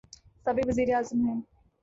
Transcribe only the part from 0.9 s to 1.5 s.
اعظم ہیں۔